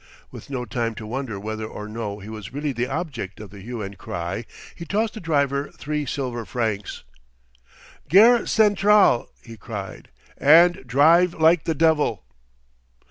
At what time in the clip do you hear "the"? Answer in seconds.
2.73-2.87, 3.51-3.59, 5.13-5.19, 11.65-11.75